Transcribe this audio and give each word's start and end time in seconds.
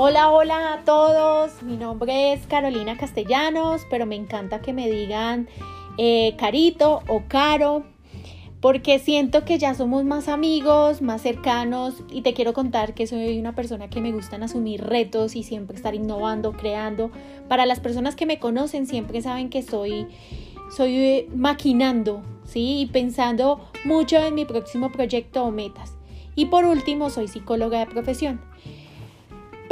Hola, 0.00 0.30
hola 0.30 0.74
a 0.74 0.84
todos. 0.84 1.60
Mi 1.64 1.76
nombre 1.76 2.32
es 2.32 2.46
Carolina 2.46 2.96
Castellanos, 2.96 3.84
pero 3.90 4.06
me 4.06 4.14
encanta 4.14 4.60
que 4.60 4.72
me 4.72 4.88
digan 4.88 5.48
eh, 5.96 6.36
Carito 6.38 7.02
o 7.08 7.24
Caro, 7.26 7.82
porque 8.60 9.00
siento 9.00 9.44
que 9.44 9.58
ya 9.58 9.74
somos 9.74 10.04
más 10.04 10.28
amigos, 10.28 11.02
más 11.02 11.22
cercanos 11.22 12.04
y 12.12 12.22
te 12.22 12.32
quiero 12.32 12.52
contar 12.52 12.94
que 12.94 13.08
soy 13.08 13.40
una 13.40 13.56
persona 13.56 13.90
que 13.90 14.00
me 14.00 14.12
gustan 14.12 14.44
asumir 14.44 14.84
retos 14.84 15.34
y 15.34 15.42
siempre 15.42 15.76
estar 15.76 15.96
innovando, 15.96 16.52
creando. 16.52 17.10
Para 17.48 17.66
las 17.66 17.80
personas 17.80 18.14
que 18.14 18.24
me 18.24 18.38
conocen 18.38 18.86
siempre 18.86 19.20
saben 19.20 19.50
que 19.50 19.62
soy, 19.62 20.06
soy 20.70 20.94
eh, 20.96 21.28
maquinando, 21.34 22.22
¿sí? 22.44 22.82
Y 22.82 22.86
pensando 22.86 23.68
mucho 23.84 24.16
en 24.18 24.36
mi 24.36 24.44
próximo 24.44 24.92
proyecto 24.92 25.42
o 25.42 25.50
metas. 25.50 25.94
Y 26.36 26.46
por 26.46 26.66
último, 26.66 27.10
soy 27.10 27.26
psicóloga 27.26 27.80
de 27.80 27.86
profesión. 27.86 28.40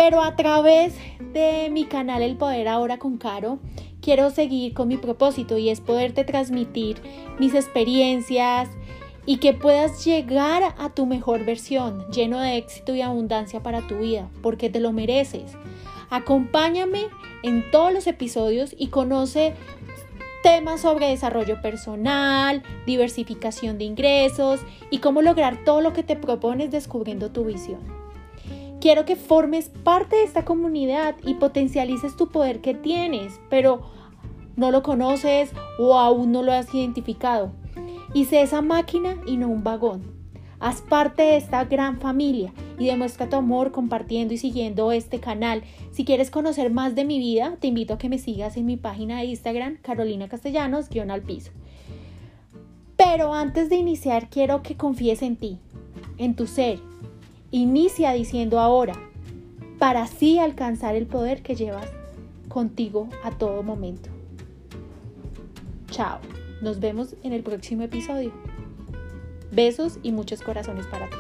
Pero 0.09 0.23
a 0.23 0.37
través 0.37 0.95
de 1.33 1.69
mi 1.69 1.84
canal 1.84 2.23
El 2.23 2.37
Poder 2.37 2.69
Ahora 2.69 2.97
con 2.97 3.19
Caro, 3.19 3.59
quiero 4.01 4.30
seguir 4.30 4.73
con 4.73 4.87
mi 4.87 4.98
propósito 4.98 5.59
y 5.59 5.69
es 5.69 5.80
poderte 5.80 6.23
transmitir 6.23 7.02
mis 7.41 7.55
experiencias 7.55 8.69
y 9.24 9.38
que 9.38 9.52
puedas 9.52 10.05
llegar 10.05 10.62
a 10.78 10.95
tu 10.95 11.06
mejor 11.06 11.45
versión, 11.45 12.09
lleno 12.12 12.38
de 12.38 12.56
éxito 12.56 12.95
y 12.95 13.00
abundancia 13.00 13.64
para 13.64 13.84
tu 13.88 13.98
vida, 13.98 14.30
porque 14.42 14.70
te 14.70 14.78
lo 14.78 14.92
mereces. 14.92 15.56
Acompáñame 16.09 17.06
en 17.42 17.69
todos 17.73 17.92
los 17.92 18.06
episodios 18.06 18.77
y 18.78 18.91
conoce 18.91 19.55
temas 20.45 20.83
sobre 20.83 21.09
desarrollo 21.09 21.61
personal, 21.61 22.62
diversificación 22.86 23.77
de 23.77 23.86
ingresos 23.86 24.61
y 24.88 24.98
cómo 24.98 25.20
lograr 25.20 25.64
todo 25.64 25.80
lo 25.80 25.92
que 25.92 26.05
te 26.05 26.14
propones 26.14 26.70
descubriendo 26.70 27.33
tu 27.33 27.45
visión. 27.45 27.95
Quiero 28.87 29.05
que 29.05 29.17
formes 29.17 29.69
parte 29.69 30.15
de 30.15 30.23
esta 30.23 30.45
comunidad 30.45 31.17
y 31.25 31.34
potencialices 31.34 32.17
tu 32.17 32.29
poder 32.29 32.61
que 32.61 32.73
tienes, 32.73 33.41
pero 33.51 33.81
no 34.55 34.70
lo 34.70 34.84
conoces 34.84 35.51
o 35.81 35.98
aún 35.98 36.31
no 36.31 36.45
lo 36.45 36.53
has 36.53 36.73
identificado. 36.73 37.51
Y 38.15 38.27
sé 38.27 38.43
esa 38.43 38.62
máquina 38.62 39.17
y 39.27 39.39
no 39.39 39.48
un 39.48 39.65
vagón. 39.65 40.05
Haz 40.61 40.83
parte 40.83 41.23
de 41.25 41.37
esta 41.37 41.65
gran 41.65 41.98
familia 41.98 42.53
y 42.78 42.87
demuestra 42.87 43.28
tu 43.28 43.34
amor 43.34 43.73
compartiendo 43.73 44.34
y 44.34 44.39
siguiendo 44.39 44.93
este 44.93 45.19
canal. 45.19 45.65
Si 45.91 46.05
quieres 46.05 46.31
conocer 46.31 46.71
más 46.71 46.95
de 46.95 47.05
mi 47.05 47.19
vida, 47.19 47.56
te 47.59 47.67
invito 47.67 47.95
a 47.95 47.98
que 47.98 48.09
me 48.09 48.19
sigas 48.19 48.56
en 48.56 48.67
mi 48.67 48.77
página 48.77 49.19
de 49.19 49.25
Instagram, 49.25 49.78
Carolina 49.83 50.28
Castellanos, 50.28 50.91
guion 50.91 51.11
al 51.11 51.23
piso. 51.23 51.50
Pero 52.97 53.34
antes 53.34 53.69
de 53.69 53.75
iniciar, 53.75 54.31
quiero 54.31 54.62
que 54.62 54.77
confíes 54.77 55.23
en 55.23 55.34
ti, 55.34 55.59
en 56.19 56.37
tu 56.37 56.47
ser, 56.47 56.78
Inicia 57.57 58.12
diciendo 58.12 58.61
ahora, 58.61 58.93
para 59.79 60.03
así 60.03 60.39
alcanzar 60.39 60.95
el 60.95 61.07
poder 61.07 61.41
que 61.43 61.55
llevas 61.55 61.91
contigo 62.51 63.09
a 63.25 63.31
todo 63.31 63.62
momento. 63.62 64.11
Chao, 65.91 66.19
nos 66.61 66.81
vemos 66.81 67.17
en 67.23 67.33
el 67.33 67.43
próximo 67.43 67.81
episodio. 67.81 68.31
Besos 69.53 69.99
y 70.03 70.12
muchos 70.12 70.43
corazones 70.43 70.87
para 70.89 71.09
ti. 71.09 71.17